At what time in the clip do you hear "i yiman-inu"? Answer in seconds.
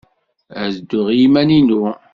1.11-1.83